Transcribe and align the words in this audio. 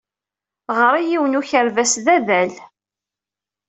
Ɣer-i 0.77 1.03
yiwen 1.09 1.31
n 1.37 1.39
ukerbas 1.39 1.93
d 2.05 2.07
adal. 2.15 2.51